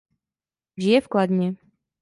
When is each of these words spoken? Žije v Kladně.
Žije 0.77 1.01
v 1.01 1.07
Kladně. 1.07 1.55